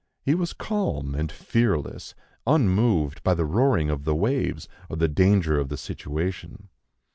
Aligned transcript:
He 0.23 0.33
was 0.33 0.53
calm 0.53 1.13
and 1.13 1.31
fearless, 1.31 2.15
unmoved 2.47 3.21
by 3.21 3.35
the 3.35 3.45
roaring 3.45 3.91
of 3.91 4.03
the 4.03 4.15
waves 4.15 4.67
or 4.89 4.95
the 4.97 5.07
danger 5.07 5.59
of 5.59 5.69
the 5.69 5.77
situation. 5.77 6.69